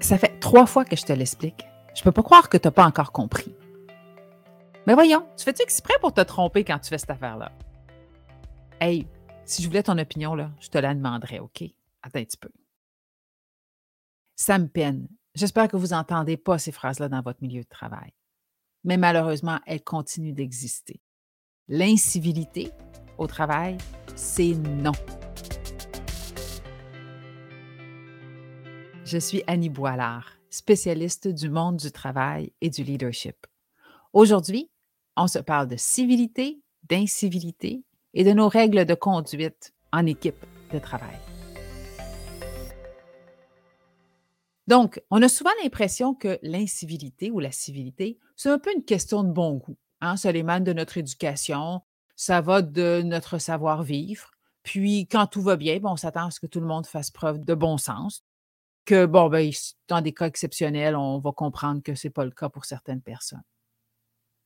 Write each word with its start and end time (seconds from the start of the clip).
Ça 0.00 0.16
fait 0.16 0.38
trois 0.40 0.66
fois 0.66 0.84
que 0.84 0.96
je 0.96 1.04
te 1.04 1.12
l'explique. 1.12 1.66
Je 1.94 2.02
peux 2.02 2.12
pas 2.12 2.22
croire 2.22 2.48
que 2.48 2.56
tu 2.56 2.68
n'as 2.68 2.72
pas 2.72 2.86
encore 2.86 3.12
compris. 3.12 3.54
Mais 4.86 4.94
voyons, 4.94 5.26
tu 5.36 5.44
fais-tu 5.44 5.62
exprès 5.62 5.94
pour 6.00 6.14
te 6.14 6.20
tromper 6.20 6.64
quand 6.64 6.78
tu 6.78 6.88
fais 6.88 6.98
cette 6.98 7.10
affaire-là? 7.10 7.52
Hey, 8.80 9.06
si 9.44 9.62
je 9.62 9.68
voulais 9.68 9.82
ton 9.82 9.98
opinion, 9.98 10.34
là, 10.34 10.50
je 10.60 10.68
te 10.68 10.78
la 10.78 10.94
demanderais, 10.94 11.40
OK? 11.40 11.64
Attends 12.02 12.20
un 12.20 12.24
petit 12.24 12.36
peu. 12.36 12.50
Ça 14.36 14.58
me 14.58 14.68
peine. 14.68 15.08
J'espère 15.34 15.68
que 15.68 15.76
vous 15.76 15.88
n'entendez 15.88 16.36
pas 16.36 16.58
ces 16.58 16.72
phrases-là 16.72 17.08
dans 17.08 17.20
votre 17.20 17.42
milieu 17.42 17.62
de 17.62 17.68
travail. 17.68 18.12
Mais 18.84 18.96
malheureusement, 18.96 19.58
elles 19.66 19.82
continuent 19.82 20.34
d'exister. 20.34 21.00
L'incivilité 21.66 22.70
au 23.18 23.26
travail, 23.26 23.76
c'est 24.14 24.54
non. 24.54 24.92
Je 29.10 29.16
suis 29.16 29.42
Annie 29.46 29.70
Boilard, 29.70 30.32
spécialiste 30.50 31.28
du 31.28 31.48
monde 31.48 31.78
du 31.78 31.90
travail 31.90 32.52
et 32.60 32.68
du 32.68 32.82
leadership. 32.82 33.46
Aujourd'hui, 34.12 34.68
on 35.16 35.26
se 35.26 35.38
parle 35.38 35.66
de 35.66 35.76
civilité, 35.78 36.60
d'incivilité 36.90 37.82
et 38.12 38.22
de 38.22 38.32
nos 38.32 38.48
règles 38.48 38.84
de 38.84 38.92
conduite 38.92 39.72
en 39.94 40.04
équipe 40.04 40.44
de 40.74 40.78
travail. 40.78 41.16
Donc, 44.66 45.00
on 45.10 45.22
a 45.22 45.30
souvent 45.30 45.52
l'impression 45.62 46.12
que 46.12 46.38
l'incivilité 46.42 47.30
ou 47.30 47.40
la 47.40 47.50
civilité, 47.50 48.18
c'est 48.36 48.50
un 48.50 48.58
peu 48.58 48.74
une 48.76 48.84
question 48.84 49.24
de 49.24 49.32
bon 49.32 49.54
goût. 49.54 49.78
Hein? 50.02 50.18
Ça 50.18 50.32
émane 50.32 50.64
de 50.64 50.74
notre 50.74 50.98
éducation, 50.98 51.80
ça 52.14 52.42
va 52.42 52.60
de 52.60 53.00
notre 53.02 53.38
savoir-vivre. 53.38 54.32
Puis, 54.64 55.06
quand 55.06 55.28
tout 55.28 55.40
va 55.40 55.56
bien, 55.56 55.80
on 55.84 55.96
s'attend 55.96 56.26
à 56.26 56.30
ce 56.30 56.40
que 56.40 56.46
tout 56.46 56.60
le 56.60 56.66
monde 56.66 56.86
fasse 56.86 57.10
preuve 57.10 57.42
de 57.42 57.54
bon 57.54 57.78
sens 57.78 58.22
que, 58.88 59.04
bon, 59.04 59.28
ben, 59.28 59.50
dans 59.88 60.00
des 60.00 60.14
cas 60.14 60.28
exceptionnels, 60.28 60.96
on 60.96 61.18
va 61.18 61.32
comprendre 61.32 61.82
que 61.82 61.94
ce 61.94 62.06
n'est 62.06 62.10
pas 62.10 62.24
le 62.24 62.30
cas 62.30 62.48
pour 62.48 62.64
certaines 62.64 63.02
personnes. 63.02 63.42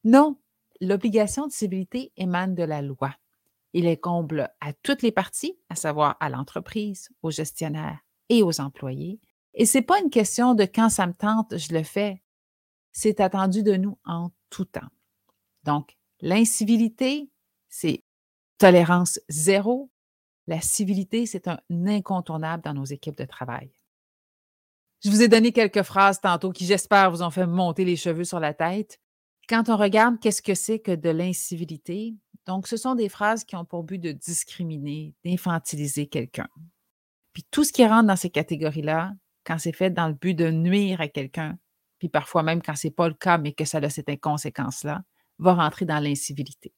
Non, 0.02 0.36
l'obligation 0.80 1.46
de 1.46 1.52
civilité 1.52 2.12
émane 2.16 2.56
de 2.56 2.64
la 2.64 2.82
loi. 2.82 3.14
Il 3.72 3.86
incombe 3.86 4.48
à 4.60 4.72
toutes 4.82 5.02
les 5.02 5.12
parties, 5.12 5.56
à 5.68 5.76
savoir 5.76 6.16
à 6.18 6.28
l'entreprise, 6.28 7.08
aux 7.22 7.30
gestionnaires 7.30 8.00
et 8.30 8.42
aux 8.42 8.60
employés. 8.60 9.20
Et 9.54 9.64
ce 9.64 9.78
n'est 9.78 9.84
pas 9.84 10.00
une 10.00 10.10
question 10.10 10.56
de 10.56 10.64
quand 10.64 10.88
ça 10.88 11.06
me 11.06 11.14
tente, 11.14 11.56
je 11.56 11.72
le 11.72 11.84
fais. 11.84 12.20
C'est 12.90 13.20
attendu 13.20 13.62
de 13.62 13.76
nous 13.76 13.96
en 14.04 14.32
tout 14.50 14.64
temps. 14.64 14.90
Donc, 15.62 15.96
l'incivilité, 16.20 17.30
c'est 17.68 18.02
tolérance 18.58 19.20
zéro. 19.28 19.88
La 20.48 20.60
civilité, 20.60 21.26
c'est 21.26 21.46
un 21.46 21.60
incontournable 21.70 22.64
dans 22.64 22.74
nos 22.74 22.84
équipes 22.84 23.16
de 23.16 23.24
travail. 23.24 23.70
Je 25.04 25.10
vous 25.10 25.22
ai 25.22 25.26
donné 25.26 25.50
quelques 25.50 25.82
phrases 25.82 26.20
tantôt 26.20 26.52
qui, 26.52 26.64
j'espère, 26.64 27.10
vous 27.10 27.22
ont 27.22 27.30
fait 27.30 27.46
monter 27.46 27.84
les 27.84 27.96
cheveux 27.96 28.22
sur 28.24 28.38
la 28.38 28.54
tête. 28.54 29.00
Quand 29.48 29.68
on 29.68 29.76
regarde 29.76 30.20
qu'est-ce 30.20 30.42
que 30.42 30.54
c'est 30.54 30.78
que 30.78 30.94
de 30.94 31.10
l'incivilité, 31.10 32.14
donc 32.46 32.68
ce 32.68 32.76
sont 32.76 32.94
des 32.94 33.08
phrases 33.08 33.42
qui 33.42 33.56
ont 33.56 33.64
pour 33.64 33.82
but 33.82 33.98
de 33.98 34.12
discriminer, 34.12 35.16
d'infantiliser 35.24 36.06
quelqu'un. 36.06 36.46
Puis 37.32 37.44
tout 37.50 37.64
ce 37.64 37.72
qui 37.72 37.84
rentre 37.84 38.06
dans 38.06 38.16
ces 38.16 38.30
catégories-là, 38.30 39.12
quand 39.44 39.58
c'est 39.58 39.74
fait 39.74 39.90
dans 39.90 40.06
le 40.06 40.14
but 40.14 40.34
de 40.34 40.50
nuire 40.52 41.00
à 41.00 41.08
quelqu'un, 41.08 41.58
puis 41.98 42.08
parfois 42.08 42.44
même 42.44 42.62
quand 42.62 42.76
ce 42.76 42.86
n'est 42.86 42.92
pas 42.92 43.08
le 43.08 43.14
cas, 43.14 43.38
mais 43.38 43.52
que 43.52 43.64
ça 43.64 43.78
a 43.78 43.90
cette 43.90 44.20
conséquence-là, 44.20 45.02
va 45.40 45.54
rentrer 45.54 45.84
dans 45.84 45.98
l'incivilité. 45.98 46.72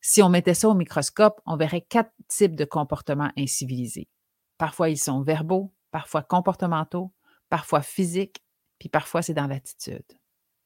Si 0.00 0.22
on 0.22 0.30
mettait 0.30 0.54
ça 0.54 0.70
au 0.70 0.74
microscope, 0.74 1.42
on 1.44 1.56
verrait 1.56 1.82
quatre 1.82 2.12
types 2.28 2.54
de 2.54 2.64
comportements 2.64 3.32
incivilisés. 3.36 4.08
Parfois, 4.56 4.88
ils 4.88 4.98
sont 4.98 5.20
verbaux, 5.22 5.74
parfois 5.90 6.22
comportementaux, 6.22 7.12
parfois 7.48 7.82
physiques, 7.82 8.42
puis 8.78 8.88
parfois 8.88 9.22
c'est 9.22 9.34
dans 9.34 9.46
l'attitude. 9.46 10.04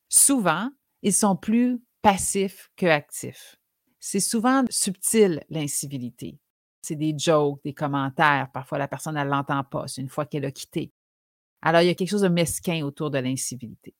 Souvent, 0.08 0.69
ils 1.02 1.14
sont 1.14 1.36
plus 1.36 1.82
passifs 2.03 2.70
que 2.76 2.87
actifs. 2.87 3.56
C'est 3.98 4.20
souvent 4.20 4.65
subtil, 4.69 5.43
l'incivilité. 5.48 6.38
C'est 6.82 6.97
des 6.97 7.15
jokes, 7.16 7.62
des 7.65 7.72
commentaires. 7.72 8.50
Parfois, 8.53 8.78
la 8.78 8.88
personne, 8.88 9.15
ne 9.15 9.25
l'entend 9.25 9.62
pas. 9.62 9.87
Une 9.97 10.09
fois 10.09 10.26
qu'elle 10.26 10.44
a 10.44 10.50
quitté. 10.50 10.93
Alors, 11.62 11.81
il 11.82 11.87
y 11.87 11.91
a 11.91 11.94
quelque 11.94 12.10
chose 12.10 12.22
de 12.22 12.28
mesquin 12.28 12.84
autour 12.84 13.10
de 13.10 13.19
l'incivilité. 13.19 13.94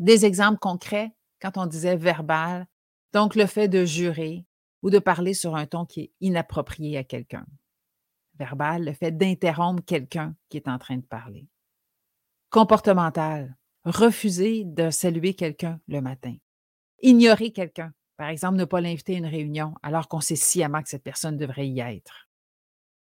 Des 0.00 0.24
exemples 0.26 0.58
concrets, 0.58 1.14
quand 1.40 1.56
on 1.56 1.66
disait 1.66 1.96
verbal, 1.96 2.66
donc 3.12 3.36
le 3.36 3.46
fait 3.46 3.68
de 3.68 3.84
jurer 3.84 4.44
ou 4.82 4.90
de 4.90 4.98
parler 4.98 5.34
sur 5.34 5.54
un 5.54 5.66
ton 5.66 5.86
qui 5.86 6.00
est 6.00 6.12
inapproprié 6.20 6.98
à 6.98 7.04
quelqu'un. 7.04 7.46
Verbal, 8.36 8.84
le 8.84 8.92
fait 8.92 9.12
d'interrompre 9.12 9.84
quelqu'un 9.84 10.34
qui 10.48 10.56
est 10.56 10.68
en 10.68 10.78
train 10.78 10.96
de 10.96 11.06
parler 11.06 11.48
comportemental, 12.54 13.56
refuser 13.84 14.62
de 14.64 14.90
saluer 14.90 15.34
quelqu'un 15.34 15.80
le 15.88 16.00
matin, 16.00 16.36
ignorer 17.02 17.50
quelqu'un, 17.50 17.92
par 18.16 18.28
exemple, 18.28 18.54
ne 18.54 18.64
pas 18.64 18.80
l'inviter 18.80 19.16
à 19.16 19.18
une 19.18 19.26
réunion 19.26 19.74
alors 19.82 20.06
qu'on 20.06 20.20
sait 20.20 20.36
sciemment 20.36 20.80
que 20.80 20.88
cette 20.88 21.02
personne 21.02 21.36
devrait 21.36 21.66
y 21.66 21.80
être. 21.80 22.28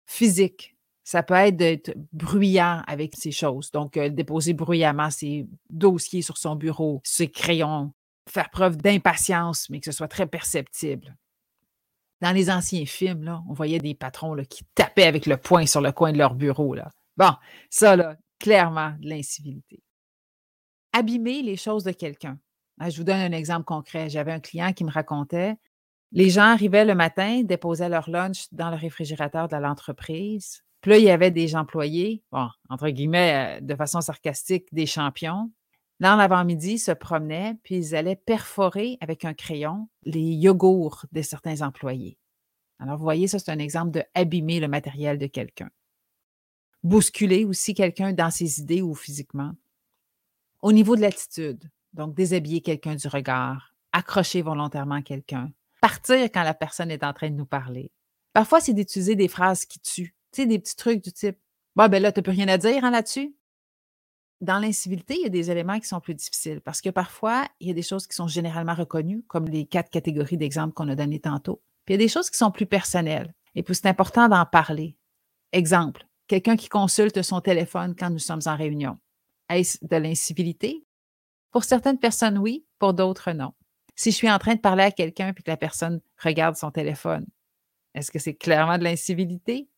Physique, 0.05 0.77
ça 1.03 1.21
peut 1.21 1.33
être 1.33 1.57
d'être 1.57 1.93
bruyant 2.13 2.81
avec 2.87 3.13
ces 3.17 3.33
choses, 3.33 3.71
donc 3.71 3.97
euh, 3.97 4.07
déposer 4.07 4.53
bruyamment 4.53 5.09
ses 5.09 5.49
dossiers 5.69 6.21
sur 6.21 6.37
son 6.37 6.55
bureau, 6.55 7.01
ses 7.03 7.29
crayons, 7.29 7.91
faire 8.29 8.49
preuve 8.49 8.77
d'impatience, 8.77 9.69
mais 9.69 9.81
que 9.81 9.85
ce 9.85 9.91
soit 9.91 10.07
très 10.07 10.27
perceptible. 10.27 11.13
Dans 12.21 12.31
les 12.31 12.49
anciens 12.49 12.85
films, 12.85 13.25
là, 13.25 13.43
on 13.49 13.53
voyait 13.53 13.79
des 13.79 13.95
patrons 13.95 14.33
là, 14.33 14.45
qui 14.45 14.63
tapaient 14.75 15.03
avec 15.03 15.25
le 15.25 15.35
poing 15.35 15.65
sur 15.65 15.81
le 15.81 15.91
coin 15.91 16.13
de 16.13 16.17
leur 16.17 16.35
bureau. 16.35 16.73
Là. 16.73 16.89
Bon, 17.17 17.33
ça, 17.69 17.97
là, 17.97 18.15
clairement 18.39 18.93
de 18.99 19.09
l'incivilité. 19.09 19.81
Abîmer 20.93 21.41
les 21.41 21.57
choses 21.57 21.83
de 21.83 21.91
quelqu'un. 21.91 22.39
Ah, 22.79 22.89
je 22.89 22.97
vous 22.97 23.03
donne 23.03 23.19
un 23.19 23.31
exemple 23.31 23.65
concret. 23.65 24.09
J'avais 24.09 24.31
un 24.31 24.39
client 24.39 24.73
qui 24.73 24.83
me 24.83 24.91
racontait, 24.91 25.55
les 26.15 26.29
gens 26.29 26.43
arrivaient 26.43 26.85
le 26.85 26.95
matin, 26.95 27.41
déposaient 27.43 27.89
leur 27.89 28.09
lunch 28.09 28.47
dans 28.53 28.69
le 28.69 28.77
réfrigérateur 28.77 29.49
de 29.49 29.57
l'entreprise. 29.57 30.63
Puis 30.79 30.91
là, 30.91 30.97
il 30.97 31.03
y 31.03 31.09
avait 31.09 31.29
des 31.29 31.57
employés, 31.57 32.23
entre 32.69 32.89
guillemets, 32.89 33.57
euh, 33.57 33.61
de 33.61 33.75
façon 33.75 33.99
sarcastique, 33.99 34.67
des 34.71 34.85
champions. 34.85 35.51
Dans 35.99 36.15
l'avant-midi, 36.15 36.77
se 36.77 36.91
promenaient, 36.91 37.55
puis 37.63 37.75
ils 37.75 37.95
allaient 37.95 38.15
perforer 38.15 38.97
avec 39.01 39.25
un 39.25 39.33
crayon 39.33 39.89
les 40.03 40.21
yogourts 40.21 41.05
de 41.11 41.21
certains 41.21 41.61
employés. 41.61 42.17
Alors, 42.79 42.97
vous 42.97 43.03
voyez, 43.03 43.27
ça, 43.27 43.37
c'est 43.37 43.51
un 43.51 43.59
exemple 43.59 43.91
de 43.91 44.03
abîmer 44.13 44.61
le 44.61 44.69
matériel 44.69 45.17
de 45.17 45.27
quelqu'un 45.27 45.69
bousculer 46.85 47.45
aussi 47.45 47.73
quelqu'un 47.73 48.13
dans 48.13 48.29
ses 48.29 48.59
idées 48.59 48.83
ou 48.83 48.93
physiquement. 48.93 49.53
Au 50.61 50.71
niveau 50.71 50.95
de 50.95 51.01
l'attitude, 51.01 51.69
donc 51.93 52.13
déshabiller 52.13 52.61
quelqu'un 52.61 52.93
du 52.93 53.07
regard, 53.07 53.73
accrocher 53.91 54.43
volontairement 54.43 55.01
quelqu'un, 55.01 55.51
partir 55.81 56.25
quand 56.25 56.43
la 56.43 56.53
personne 56.53 56.91
est 56.91 57.03
en 57.03 57.11
train 57.11 57.31
de 57.31 57.35
nous 57.35 57.45
parler. 57.45 57.91
Parfois, 58.33 58.61
c'est 58.61 58.73
d'utiliser 58.73 59.15
des 59.15 59.27
phrases 59.27 59.65
qui 59.65 59.79
tuent, 59.79 60.15
tu 60.31 60.41
sais, 60.41 60.45
des 60.45 60.59
petits 60.59 60.75
trucs 60.75 61.03
du 61.03 61.11
type 61.11 61.37
Bon, 61.75 61.89
ben 61.89 62.01
là, 62.01 62.11
tu 62.11 62.19
n'as 62.19 62.23
plus 62.23 62.31
rien 62.31 62.47
à 62.47 62.57
dire 62.57 62.85
hein, 62.85 62.91
là-dessus. 62.91 63.35
Dans 64.39 64.59
l'incivilité, 64.59 65.15
il 65.15 65.23
y 65.23 65.25
a 65.25 65.29
des 65.29 65.49
éléments 65.51 65.79
qui 65.79 65.87
sont 65.87 65.99
plus 65.99 66.13
difficiles 66.13 66.61
parce 66.61 66.81
que 66.81 66.89
parfois, 66.89 67.47
il 67.59 67.67
y 67.67 67.71
a 67.71 67.73
des 67.73 67.81
choses 67.81 68.05
qui 68.07 68.15
sont 68.15 68.27
généralement 68.27 68.75
reconnues, 68.75 69.23
comme 69.27 69.47
les 69.47 69.65
quatre 69.65 69.89
catégories 69.89 70.37
d'exemples 70.37 70.73
qu'on 70.73 70.87
a 70.87 70.95
données 70.95 71.19
tantôt. 71.19 71.61
Puis 71.85 71.95
il 71.95 71.99
y 71.99 72.03
a 72.03 72.05
des 72.05 72.11
choses 72.11 72.29
qui 72.29 72.37
sont 72.37 72.51
plus 72.51 72.65
personnelles. 72.65 73.33
Et 73.55 73.63
puis, 73.63 73.75
c'est 73.75 73.87
important 73.87 74.29
d'en 74.29 74.45
parler. 74.45 74.95
Exemple, 75.51 76.04
quelqu'un 76.27 76.55
qui 76.55 76.69
consulte 76.69 77.21
son 77.21 77.41
téléphone 77.41 77.95
quand 77.97 78.09
nous 78.09 78.19
sommes 78.19 78.41
en 78.45 78.55
réunion. 78.55 78.97
Est-ce 79.49 79.77
de 79.85 79.95
l'incivilité? 79.95 80.83
Pour 81.51 81.63
certaines 81.63 81.99
personnes, 81.99 82.37
oui, 82.37 82.65
pour 82.79 82.93
d'autres, 82.93 83.31
non. 83.31 83.53
Si 83.95 84.11
je 84.11 84.15
suis 84.15 84.29
en 84.29 84.39
train 84.39 84.55
de 84.55 84.59
parler 84.59 84.83
à 84.83 84.91
quelqu'un 84.91 85.29
et 85.29 85.33
que 85.33 85.41
la 85.45 85.57
personne 85.57 86.01
regarde 86.21 86.55
son 86.55 86.71
téléphone, 86.71 87.25
est-ce 87.93 88.11
que 88.11 88.19
c'est 88.19 88.33
clairement 88.33 88.77
de 88.77 88.83
l'incivilité? 88.83 89.69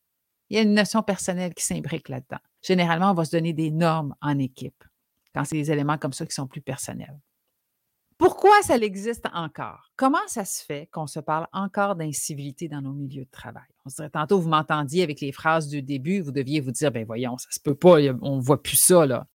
Il 0.50 0.56
y 0.56 0.60
a 0.60 0.64
une 0.64 0.74
notion 0.74 1.04
personnelle 1.04 1.54
qui 1.54 1.64
s'imbrique 1.64 2.10
là-dedans. 2.10 2.40
Généralement, 2.62 3.12
on 3.12 3.14
va 3.14 3.26
se 3.26 3.32
donner 3.32 3.54
des 3.54 3.70
normes 3.70 4.16
en 4.22 4.40
équipe 4.40 4.84
quand 5.36 5.44
c'est 5.44 5.58
des 5.58 5.72
éléments 5.72 5.98
comme 5.98 6.14
ça 6.14 6.26
qui 6.26 6.34
sont 6.34 6.48
plus 6.48 6.62
personnels. 6.62 7.20
Pourquoi 8.18 8.64
ça 8.64 8.78
existe 8.78 9.28
encore? 9.32 9.92
Comment 9.96 10.18
ça 10.28 10.44
se 10.44 10.64
fait 10.64 10.88
qu'on 10.92 11.06
se 11.06 11.20
parle 11.20 11.48
encore 11.54 11.96
d'incivilité 11.96 12.68
dans 12.68 12.82
nos 12.82 12.94
milieux 12.94 13.26
de 13.26 13.32
travail? 13.32 13.68
On 13.86 13.90
se 13.90 13.98
dirait 13.98 14.10
tantôt, 14.10 14.40
vous 14.40 14.50
m'entendiez 14.50 15.04
avec 15.04 15.22
les 15.22 15.32
phrases 15.32 15.68
du 15.68 15.84
début, 15.84 16.22
vous 16.22 16.32
deviez 16.32 16.60
vous 16.60 16.72
dire, 16.72 16.92
ben 16.92 17.06
voyons, 17.06 17.38
ça 17.38 17.50
se 17.52 17.60
peut 17.60 17.76
pas, 17.76 17.98
on 18.22 18.38
ne 18.38 18.42
voit 18.42 18.62
plus 18.62 18.78
ça, 18.78 19.06
là. 19.06 19.28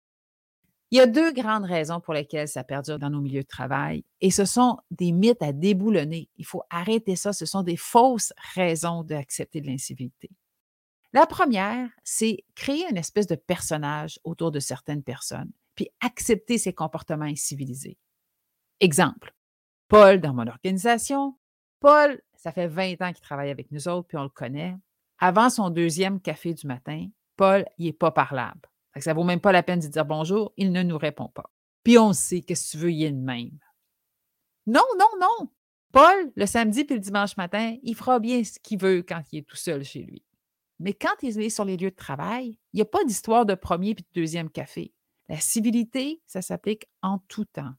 Il 0.90 0.98
y 0.98 1.00
a 1.00 1.06
deux 1.06 1.32
grandes 1.32 1.64
raisons 1.64 2.00
pour 2.00 2.12
lesquelles 2.12 2.48
ça 2.48 2.64
perdure 2.64 2.98
dans 2.98 3.08
nos 3.08 3.22
milieux 3.22 3.44
de 3.44 3.48
travail 3.48 4.04
et 4.20 4.30
ce 4.30 4.44
sont 4.44 4.76
des 4.90 5.10
mythes 5.10 5.42
à 5.42 5.52
déboulonner. 5.52 6.28
Il 6.36 6.44
faut 6.44 6.64
arrêter 6.68 7.16
ça. 7.16 7.32
Ce 7.32 7.46
sont 7.46 7.62
des 7.62 7.78
fausses 7.78 8.34
raisons 8.54 9.02
d'accepter 9.02 9.62
de 9.62 9.68
l'incivilité. 9.68 10.28
La 11.14 11.24
première, 11.24 11.88
c'est 12.04 12.44
créer 12.54 12.84
une 12.90 12.98
espèce 12.98 13.26
de 13.26 13.36
personnage 13.36 14.20
autour 14.22 14.50
de 14.50 14.60
certaines 14.60 15.02
personnes, 15.02 15.50
puis 15.76 15.88
accepter 16.00 16.58
ces 16.58 16.74
comportements 16.74 17.24
incivilisés. 17.24 17.96
Exemple, 18.82 19.32
Paul 19.86 20.20
dans 20.20 20.34
mon 20.34 20.48
organisation. 20.48 21.38
Paul, 21.78 22.20
ça 22.34 22.50
fait 22.50 22.66
20 22.66 23.00
ans 23.00 23.12
qu'il 23.12 23.22
travaille 23.22 23.50
avec 23.50 23.70
nous 23.70 23.86
autres, 23.86 24.08
puis 24.08 24.18
on 24.18 24.24
le 24.24 24.28
connaît. 24.28 24.76
Avant 25.20 25.50
son 25.50 25.70
deuxième 25.70 26.20
café 26.20 26.52
du 26.52 26.66
matin, 26.66 27.06
Paul, 27.36 27.64
il 27.78 27.86
n'est 27.86 27.92
pas 27.92 28.10
parlable. 28.10 28.68
Ça 28.96 29.12
ne 29.12 29.16
vaut 29.16 29.22
même 29.22 29.38
pas 29.38 29.52
la 29.52 29.62
peine 29.62 29.78
de 29.78 29.86
dire 29.86 30.04
bonjour, 30.04 30.52
il 30.56 30.72
ne 30.72 30.82
nous 30.82 30.98
répond 30.98 31.28
pas. 31.28 31.48
Puis 31.84 31.96
on 31.96 32.12
sait, 32.12 32.40
qu'est-ce 32.40 32.72
que 32.72 32.78
tu 32.78 32.82
veux, 32.82 32.90
il 32.90 33.04
est 33.04 33.12
de 33.12 33.24
même. 33.24 33.56
Non, 34.66 34.82
non, 34.98 35.06
non. 35.20 35.48
Paul, 35.92 36.32
le 36.34 36.46
samedi 36.46 36.84
puis 36.84 36.96
le 36.96 37.00
dimanche 37.00 37.36
matin, 37.36 37.76
il 37.84 37.94
fera 37.94 38.18
bien 38.18 38.42
ce 38.42 38.58
qu'il 38.58 38.80
veut 38.80 39.04
quand 39.04 39.22
il 39.30 39.38
est 39.38 39.48
tout 39.48 39.54
seul 39.54 39.84
chez 39.84 40.02
lui. 40.02 40.24
Mais 40.80 40.92
quand 40.92 41.22
il 41.22 41.40
est 41.40 41.50
sur 41.50 41.64
les 41.64 41.76
lieux 41.76 41.92
de 41.92 41.96
travail, 41.96 42.58
il 42.72 42.78
n'y 42.78 42.82
a 42.82 42.86
pas 42.86 43.04
d'histoire 43.04 43.46
de 43.46 43.54
premier 43.54 43.94
puis 43.94 44.02
de 44.12 44.20
deuxième 44.20 44.50
café. 44.50 44.92
La 45.28 45.38
civilité, 45.38 46.20
ça 46.26 46.42
s'applique 46.42 46.88
en 47.00 47.20
tout 47.28 47.44
temps. 47.44 47.74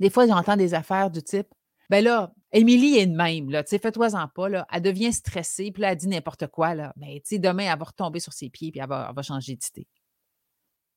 Des 0.00 0.10
fois, 0.10 0.26
j'entends 0.26 0.56
des 0.56 0.74
affaires 0.74 1.10
du 1.10 1.22
type 1.22 1.48
Ben 1.90 2.04
là, 2.04 2.32
Émilie 2.52 2.96
est 2.98 3.06
de 3.06 3.16
même, 3.16 3.50
là, 3.50 3.62
tu 3.62 3.70
sais, 3.70 3.78
fais-toi-en 3.78 4.28
pas, 4.28 4.48
là. 4.48 4.66
Elle 4.72 4.82
devient 4.82 5.12
stressée, 5.12 5.70
puis 5.70 5.82
là, 5.82 5.92
elle 5.92 5.98
dit 5.98 6.08
n'importe 6.08 6.46
quoi, 6.46 6.74
là. 6.74 6.92
Mais, 6.96 7.14
ben, 7.14 7.20
tu 7.20 7.28
sais, 7.28 7.38
demain, 7.38 7.70
elle 7.70 7.78
va 7.78 7.84
retomber 7.84 8.20
sur 8.20 8.32
ses 8.32 8.48
pieds, 8.48 8.70
puis 8.70 8.80
elle 8.80 8.88
va, 8.88 9.22
changer 9.22 9.56
d'idée. 9.56 9.86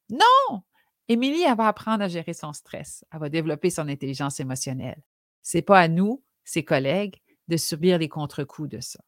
Non! 0.10 0.64
Émilie, 1.08 1.44
elle 1.44 1.58
va 1.58 1.68
apprendre 1.68 2.04
à 2.04 2.08
gérer 2.08 2.34
son 2.34 2.54
stress. 2.54 3.04
Elle 3.12 3.20
va 3.20 3.30
développer 3.30 3.70
son 3.70 3.88
intelligence 3.90 4.40
émotionnelle. 4.40 5.02
C'est 5.42 5.62
pas 5.62 5.80
à 5.80 5.88
nous, 5.88 6.24
ses 6.46 6.64
collègues, 6.64 7.22
de 7.48 7.58
subir 7.58 7.98
les 7.98 8.08
contre-coups 8.08 8.70
de 8.70 8.80
ça. 8.80 9.00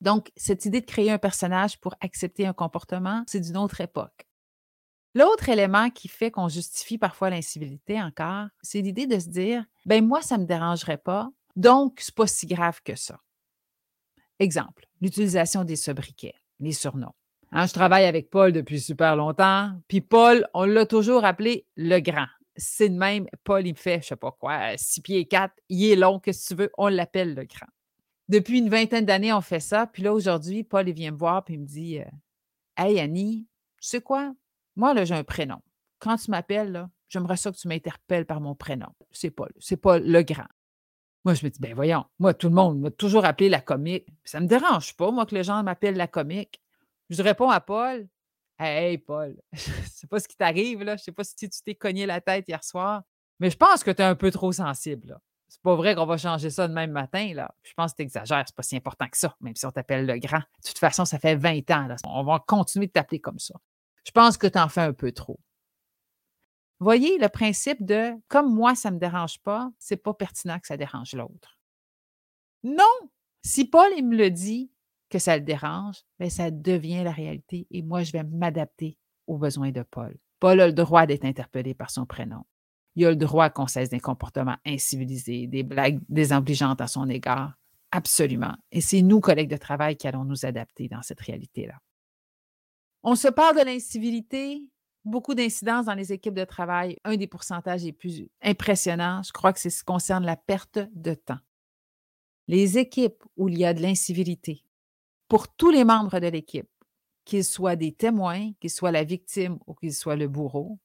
Donc, 0.00 0.32
cette 0.36 0.64
idée 0.64 0.80
de 0.80 0.86
créer 0.86 1.10
un 1.10 1.18
personnage 1.18 1.78
pour 1.80 1.94
accepter 2.00 2.46
un 2.46 2.52
comportement, 2.52 3.24
c'est 3.26 3.40
d'une 3.40 3.56
autre 3.56 3.80
époque. 3.80 4.26
L'autre 5.16 5.48
élément 5.48 5.88
qui 5.88 6.08
fait 6.08 6.30
qu'on 6.30 6.50
justifie 6.50 6.98
parfois 6.98 7.30
l'incivilité 7.30 8.02
encore, 8.02 8.48
c'est 8.60 8.82
l'idée 8.82 9.06
de 9.06 9.18
se 9.18 9.30
dire 9.30 9.64
ben 9.86 10.06
moi, 10.06 10.20
ça 10.20 10.36
ne 10.36 10.42
me 10.42 10.46
dérangerait 10.46 10.98
pas, 10.98 11.30
donc 11.56 12.00
c'est 12.02 12.14
pas 12.14 12.26
si 12.26 12.44
grave 12.44 12.82
que 12.84 12.94
ça. 12.96 13.18
Exemple, 14.40 14.84
l'utilisation 15.00 15.64
des 15.64 15.76
sobriquets, 15.76 16.34
les 16.60 16.72
surnoms. 16.72 17.14
Hein, 17.50 17.66
je 17.66 17.72
travaille 17.72 18.04
avec 18.04 18.28
Paul 18.28 18.52
depuis 18.52 18.78
super 18.78 19.16
longtemps, 19.16 19.72
puis 19.88 20.02
Paul, 20.02 20.46
on 20.52 20.66
l'a 20.66 20.84
toujours 20.84 21.24
appelé 21.24 21.64
le 21.76 21.98
grand. 22.00 22.26
C'est 22.54 22.90
de 22.90 22.98
même, 22.98 23.26
Paul, 23.42 23.66
il 23.66 23.72
me 23.72 23.78
fait, 23.78 24.02
je 24.02 24.08
sais 24.08 24.16
pas 24.16 24.32
quoi, 24.32 24.76
six 24.76 25.00
pieds 25.00 25.24
quatre, 25.24 25.54
il 25.70 25.92
est 25.92 25.96
long, 25.96 26.20
qu'est-ce 26.20 26.50
que 26.50 26.54
tu 26.54 26.60
veux, 26.60 26.70
on 26.76 26.88
l'appelle 26.88 27.34
le 27.34 27.44
grand. 27.44 27.68
Depuis 28.28 28.58
une 28.58 28.68
vingtaine 28.68 29.06
d'années, 29.06 29.32
on 29.32 29.40
fait 29.40 29.60
ça, 29.60 29.86
puis 29.86 30.02
là, 30.02 30.12
aujourd'hui, 30.12 30.62
Paul, 30.62 30.86
il 30.86 30.94
vient 30.94 31.12
me 31.12 31.16
voir, 31.16 31.42
puis 31.42 31.54
il 31.54 31.60
me 31.60 31.66
dit 31.66 32.00
euh, 32.00 32.04
Hey, 32.76 33.00
Annie, 33.00 33.46
tu 33.80 33.88
sais 33.88 34.02
quoi? 34.02 34.34
Moi, 34.76 34.94
là, 34.94 35.04
j'ai 35.04 35.14
un 35.14 35.24
prénom. 35.24 35.60
Quand 35.98 36.16
tu 36.16 36.30
m'appelles, 36.30 36.88
j'aimerais 37.08 37.36
ça 37.36 37.50
que 37.50 37.56
tu 37.56 37.68
m'interpelles 37.68 38.26
par 38.26 38.40
mon 38.40 38.54
prénom. 38.54 38.88
C'est 39.10 39.30
Paul. 39.30 39.50
C'est 39.58 39.78
pas 39.78 39.98
le 39.98 40.22
grand. 40.22 40.46
Moi, 41.24 41.34
je 41.34 41.44
me 41.44 41.50
dis, 41.50 41.58
ben 41.58 41.74
voyons, 41.74 42.04
moi, 42.18 42.34
tout 42.34 42.48
le 42.48 42.54
monde 42.54 42.78
m'a 42.80 42.90
toujours 42.90 43.24
appelé 43.24 43.48
la 43.48 43.60
comique. 43.60 44.06
Ça 44.24 44.38
ne 44.38 44.44
me 44.44 44.48
dérange 44.48 44.94
pas, 44.94 45.10
moi, 45.10 45.26
que 45.26 45.34
les 45.34 45.42
gens 45.42 45.62
m'appellent 45.62 45.96
la 45.96 46.06
comique. 46.06 46.60
Je 47.10 47.22
réponds 47.22 47.50
à 47.50 47.60
Paul. 47.60 48.06
Hey, 48.58 48.98
Paul, 48.98 49.36
je 49.52 49.70
ne 49.70 49.86
sais 49.86 50.06
pas 50.06 50.20
ce 50.20 50.28
qui 50.28 50.36
t'arrive, 50.36 50.82
là. 50.82 50.96
Je 50.96 51.02
ne 51.02 51.04
sais 51.04 51.12
pas 51.12 51.24
si 51.24 51.34
tu 51.34 51.48
t'es 51.48 51.74
cogné 51.74 52.06
la 52.06 52.20
tête 52.20 52.48
hier 52.48 52.62
soir, 52.62 53.02
mais 53.40 53.50
je 53.50 53.56
pense 53.56 53.82
que 53.84 53.90
tu 53.90 54.02
es 54.02 54.04
un 54.04 54.14
peu 54.14 54.30
trop 54.30 54.52
sensible, 54.52 55.08
là. 55.08 55.20
C'est 55.48 55.62
pas 55.62 55.76
vrai 55.76 55.94
qu'on 55.94 56.06
va 56.06 56.16
changer 56.16 56.50
ça 56.50 56.66
le 56.66 56.74
même 56.74 56.90
matin, 56.90 57.32
là. 57.34 57.54
Je 57.62 57.72
pense 57.74 57.92
que 57.92 57.96
tu 57.96 58.02
exagères, 58.02 58.44
c'est 58.46 58.56
pas 58.56 58.62
si 58.62 58.76
important 58.76 59.08
que 59.08 59.16
ça, 59.16 59.36
même 59.40 59.54
si 59.54 59.64
on 59.66 59.70
t'appelle 59.70 60.06
le 60.06 60.18
grand. 60.18 60.38
De 60.38 60.68
toute 60.68 60.78
façon, 60.78 61.04
ça 61.04 61.18
fait 61.18 61.36
20 61.36 61.70
ans. 61.70 61.88
On 62.04 62.24
va 62.24 62.42
continuer 62.46 62.86
de 62.86 62.92
t'appeler 62.92 63.20
comme 63.20 63.38
ça. 63.38 63.54
Je 64.06 64.12
pense 64.12 64.38
que 64.38 64.46
tu 64.46 64.58
en 64.58 64.68
fais 64.68 64.82
un 64.82 64.92
peu 64.92 65.10
trop. 65.10 65.40
Voyez 66.78 67.18
le 67.18 67.28
principe 67.28 67.84
de 67.84 68.12
comme 68.28 68.54
moi, 68.54 68.74
ça 68.74 68.90
ne 68.90 68.96
me 68.96 69.00
dérange 69.00 69.40
pas, 69.40 69.70
c'est 69.78 69.96
pas 69.96 70.14
pertinent 70.14 70.58
que 70.60 70.66
ça 70.66 70.76
dérange 70.76 71.14
l'autre. 71.14 71.58
Non! 72.62 72.84
Si 73.42 73.64
Paul 73.64 73.90
me 74.02 74.16
le 74.16 74.30
dit 74.30 74.70
que 75.08 75.18
ça 75.18 75.36
le 75.36 75.42
dérange, 75.42 75.96
bien, 76.18 76.28
ça 76.28 76.50
devient 76.50 77.02
la 77.02 77.12
réalité 77.12 77.66
et 77.70 77.82
moi, 77.82 78.02
je 78.02 78.12
vais 78.12 78.24
m'adapter 78.24 78.98
aux 79.26 79.38
besoins 79.38 79.72
de 79.72 79.82
Paul. 79.82 80.16
Paul 80.38 80.60
a 80.60 80.66
le 80.66 80.72
droit 80.72 81.06
d'être 81.06 81.24
interpellé 81.24 81.74
par 81.74 81.90
son 81.90 82.06
prénom. 82.06 82.44
Il 82.94 83.06
a 83.06 83.10
le 83.10 83.16
droit 83.16 83.50
qu'on 83.50 83.66
cesse 83.66 83.88
des 83.88 84.00
comportements 84.00 84.56
incivilisés, 84.64 85.46
des 85.46 85.62
blagues 85.62 86.00
désobligeantes 86.08 86.80
à 86.80 86.86
son 86.86 87.08
égard. 87.08 87.54
Absolument. 87.90 88.54
Et 88.70 88.80
c'est 88.80 89.02
nous, 89.02 89.20
collègues 89.20 89.50
de 89.50 89.56
travail, 89.56 89.96
qui 89.96 90.06
allons 90.06 90.24
nous 90.24 90.44
adapter 90.44 90.88
dans 90.88 91.02
cette 91.02 91.20
réalité-là. 91.20 91.74
On 93.08 93.14
se 93.14 93.28
parle 93.28 93.56
de 93.56 93.64
l'incivilité, 93.64 94.68
beaucoup 95.04 95.36
d'incidences 95.36 95.86
dans 95.86 95.94
les 95.94 96.12
équipes 96.12 96.34
de 96.34 96.44
travail. 96.44 96.98
Un 97.04 97.14
des 97.14 97.28
pourcentages 97.28 97.84
les 97.84 97.92
plus 97.92 98.28
impressionnants, 98.42 99.22
je 99.22 99.30
crois 99.30 99.52
que 99.52 99.60
c'est 99.60 99.70
ce 99.70 99.78
qui 99.78 99.84
concerne 99.84 100.26
la 100.26 100.36
perte 100.36 100.80
de 100.92 101.14
temps. 101.14 101.38
Les 102.48 102.78
équipes 102.78 103.22
où 103.36 103.48
il 103.48 103.58
y 103.58 103.64
a 103.64 103.74
de 103.74 103.80
l'incivilité, 103.80 104.64
pour 105.28 105.46
tous 105.46 105.70
les 105.70 105.84
membres 105.84 106.18
de 106.18 106.26
l'équipe, 106.26 106.68
qu'ils 107.24 107.44
soient 107.44 107.76
des 107.76 107.92
témoins, 107.92 108.50
qu'ils 108.58 108.70
soient 108.70 108.90
la 108.90 109.04
victime 109.04 109.60
ou 109.68 109.74
qu'ils 109.74 109.94
soient 109.94 110.16
le 110.16 110.26
bourreau, 110.26 110.80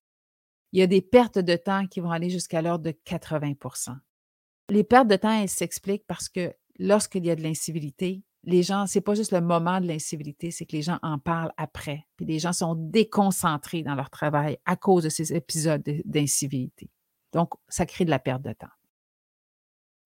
il 0.74 0.80
y 0.80 0.84
a 0.84 0.88
des 0.88 1.02
pertes 1.02 1.40
de 1.40 1.56
temps 1.56 1.88
qui 1.88 2.02
vont 2.02 2.12
aller 2.12 2.30
jusqu'à 2.30 2.62
l'ordre 2.62 2.86
de 2.86 2.92
80% 2.92 3.98
Les 4.70 4.84
pertes 4.84 5.08
de 5.08 5.16
temps, 5.16 5.42
elles 5.42 5.50
s'expliquent 5.50 6.06
parce 6.06 6.30
que 6.30 6.54
lorsqu'il 6.78 7.26
y 7.26 7.32
a 7.32 7.36
de 7.36 7.42
l'incivilité, 7.42 8.22
les 8.44 8.64
gens, 8.64 8.88
c'est 8.88 9.02
pas 9.02 9.14
juste 9.14 9.32
le 9.32 9.42
moment 9.42 9.80
de 9.80 9.88
l'incivilité, 9.88 10.52
c'est 10.52 10.66
que 10.66 10.76
les 10.76 10.82
gens 10.82 11.00
en 11.04 11.20
parlent 11.20 11.54
après. 11.58 12.08
Puis 12.18 12.26
les 12.26 12.40
gens 12.40 12.54
sont 12.54 12.76
déconcentrés 12.76 13.84
dans 13.84 13.96
leur 13.96 14.10
travail 14.10 14.58
à 14.66 14.76
cause 14.76 15.04
de 15.04 15.10
ces 15.10 15.34
épisodes 15.34 15.84
d'incivilité. 16.06 16.90
Donc, 17.34 17.54
ça 17.70 17.86
crée 17.86 18.06
de 18.06 18.10
la 18.10 18.20
perte 18.20 18.42
de 18.42 18.54
temps. 18.54 18.68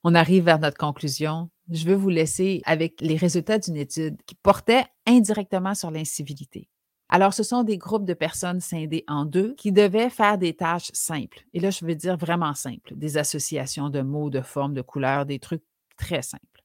On 0.04 0.14
arrive 0.14 0.44
vers 0.44 0.60
notre 0.60 0.78
conclusion. 0.78 1.50
Je 1.72 1.86
veux 1.86 1.96
vous 1.96 2.10
laisser 2.10 2.62
avec 2.66 3.02
les 3.02 3.16
résultats 3.16 3.58
d'une 3.58 3.78
étude 3.78 4.22
qui 4.28 4.36
portait 4.36 4.86
indirectement 5.08 5.74
sur 5.74 5.90
l'incivilité. 5.90 6.70
Alors, 7.10 7.34
ce 7.34 7.44
sont 7.44 7.64
des 7.64 7.78
groupes 7.78 8.06
de 8.06 8.14
personnes 8.14 8.60
scindées 8.60 9.04
en 9.08 9.26
deux 9.26 9.54
qui 9.56 9.72
devaient 9.72 10.10
faire 10.10 10.38
des 10.38 10.56
tâches 10.56 10.92
simples. 10.94 11.46
Et 11.54 11.60
là, 11.60 11.70
je 11.70 11.86
veux 11.86 11.96
dire 11.96 12.18
vraiment 12.18 12.54
simples, 12.54 12.96
des 12.96 13.18
associations 13.18 13.90
de 13.90 14.02
mots, 14.02 14.30
de 14.30 14.42
formes, 14.42 14.74
de 14.74 14.82
couleurs, 14.82 15.26
des 15.26 15.40
trucs 15.40 15.64
très 15.98 16.22
simples. 16.22 16.65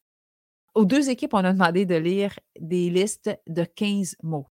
Aux 0.75 0.85
deux 0.85 1.11
équipes, 1.11 1.35
on 1.35 1.45
a 1.45 1.53
demandé 1.53 1.85
de 1.85 1.97
lire 1.97 2.39
des 2.59 2.91
listes 2.91 3.31
de 3.49 3.65
15 3.65 4.17
mots. 4.23 4.47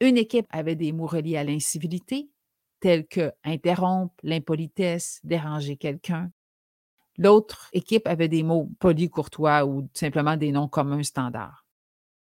Une 0.00 0.16
équipe 0.16 0.46
avait 0.50 0.76
des 0.76 0.92
mots 0.92 1.06
reliés 1.06 1.36
à 1.36 1.44
l'incivilité, 1.44 2.30
tels 2.80 3.06
que 3.06 3.32
interrompre, 3.44 4.14
l'impolitesse, 4.22 5.20
déranger 5.24 5.76
quelqu'un. 5.76 6.30
L'autre 7.18 7.68
équipe 7.72 8.06
avait 8.06 8.28
des 8.28 8.42
mots 8.42 8.70
polis, 8.78 9.10
courtois 9.10 9.66
ou 9.66 9.88
simplement 9.92 10.36
des 10.36 10.52
noms 10.52 10.68
communs 10.68 11.02
standards. 11.02 11.66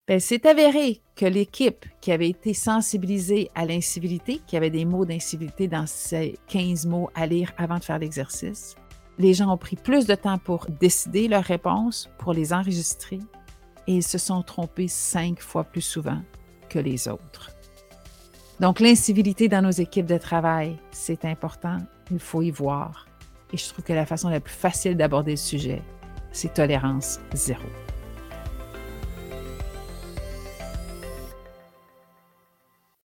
Ben, 0.06 0.20
c'est 0.20 0.46
avéré 0.46 1.02
que 1.16 1.26
l'équipe 1.26 1.86
qui 2.02 2.12
avait 2.12 2.28
été 2.28 2.54
sensibilisée 2.54 3.50
à 3.56 3.66
l'incivilité, 3.66 4.42
qui 4.46 4.58
avait 4.58 4.70
des 4.70 4.84
mots 4.84 5.06
d'incivilité 5.06 5.70
dans 5.70 5.88
ces 5.88 6.38
15 6.48 6.88
mots 6.88 7.10
à 7.16 7.26
lire 7.26 7.54
avant 7.58 7.78
de 7.78 7.84
faire 7.86 8.00
l'exercice, 8.00 8.76
les 9.20 9.34
gens 9.34 9.52
ont 9.52 9.58
pris 9.58 9.76
plus 9.76 10.06
de 10.06 10.16
temps 10.16 10.38
pour 10.38 10.68
décider 10.68 11.28
leurs 11.28 11.44
réponses, 11.44 12.10
pour 12.18 12.34
les 12.34 12.54
enregistrer, 12.54 13.20
et 13.88 13.96
ils 13.96 14.04
se 14.04 14.18
sont 14.18 14.42
trompés 14.42 14.88
cinq 14.88 15.40
fois 15.40 15.64
plus 15.64 15.82
souvent 15.82 16.22
que 16.70 16.80
les 16.80 17.08
autres. 17.08 17.52
Donc, 18.60 18.80
l'incivilité 18.80 19.48
dans 19.48 19.62
nos 19.62 19.72
équipes 19.72 20.06
de 20.06 20.18
travail, 20.18 20.78
c'est 20.92 21.26
important, 21.26 21.78
il 22.12 22.20
faut 22.20 22.42
y 22.42 22.52
voir. 22.52 23.08
Et 23.52 23.58
je 23.58 23.68
trouve 23.68 23.84
que 23.84 23.94
la 23.94 24.06
façon 24.06 24.30
la 24.30 24.40
plus 24.40 24.54
facile 24.54 24.96
d'aborder 24.96 25.32
le 25.32 25.38
sujet, 25.38 25.82
c'est 26.32 26.54
tolérance 26.54 27.20
zéro. 27.34 27.64